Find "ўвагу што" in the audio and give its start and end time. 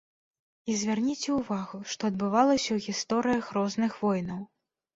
1.41-2.01